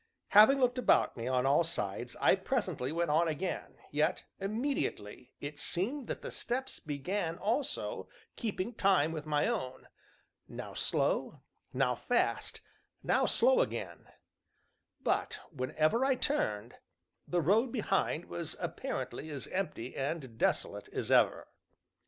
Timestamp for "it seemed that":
5.39-6.23